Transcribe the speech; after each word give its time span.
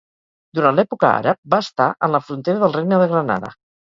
Durant 0.59 0.77
l'època 0.77 1.11
àrab, 1.17 1.39
va 1.55 1.59
estar 1.65 1.87
en 2.07 2.15
la 2.17 2.23
frontera 2.31 2.63
del 2.65 2.75
Regne 2.79 3.01
de 3.05 3.09
Granada. 3.13 3.55